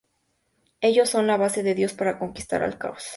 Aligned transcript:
Ellos 0.79 1.11
son 1.11 1.27
la 1.27 1.37
base 1.37 1.61
de 1.61 1.75
Dios 1.75 1.93
para 1.93 2.17
conquistar 2.17 2.63
el 2.63 2.79
caos. 2.79 3.03